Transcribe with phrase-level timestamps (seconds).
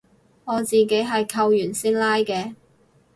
[0.45, 2.55] 我自己係扣完先拉嘅